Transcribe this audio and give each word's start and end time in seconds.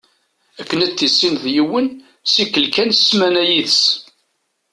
Akken 0.59 0.79
ad 0.85 0.93
tissineḍ 0.97 1.45
yiwen, 1.55 1.87
ssikel 2.25 2.65
kan 2.75 2.89
ssmana 2.93 3.43
yid-s. 3.49 3.81